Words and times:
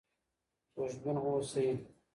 خوشبین 0.73 1.17
اوسئ. 1.25 1.67